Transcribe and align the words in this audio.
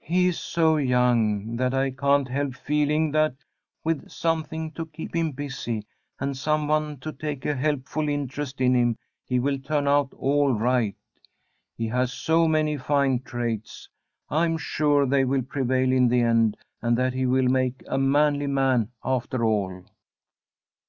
"He 0.00 0.26
is 0.26 0.40
so 0.40 0.76
young 0.76 1.54
that 1.54 1.72
I 1.72 1.92
can't 1.92 2.26
help 2.28 2.56
feeling 2.56 3.12
that, 3.12 3.36
with 3.84 4.10
something 4.10 4.72
to 4.72 4.86
keep 4.86 5.14
him 5.14 5.30
busy 5.30 5.86
and 6.18 6.36
some 6.36 6.66
one 6.66 6.98
to 6.98 7.12
take 7.12 7.46
a 7.46 7.54
helpful 7.54 8.08
interest 8.08 8.60
in 8.60 8.74
him, 8.74 8.96
he 9.24 9.38
will 9.38 9.60
turn 9.60 9.86
out 9.86 10.12
all 10.14 10.52
right. 10.52 10.96
He 11.76 11.86
has 11.86 12.12
so 12.12 12.48
many 12.48 12.76
fine 12.76 13.20
traits, 13.20 13.88
I 14.28 14.46
am 14.46 14.58
sure 14.58 15.06
they 15.06 15.24
will 15.24 15.42
prevail 15.42 15.92
in 15.92 16.08
the 16.08 16.22
end, 16.22 16.56
and 16.82 16.98
that 16.98 17.12
he 17.14 17.26
will 17.26 17.48
make 17.48 17.80
a 17.86 17.98
manly 17.98 18.48
man, 18.48 18.88
after 19.04 19.44
all." 19.44 19.84